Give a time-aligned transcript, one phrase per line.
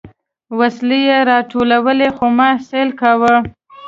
[0.59, 3.35] وسلې يې راټولولې خو ما سيل کاوه.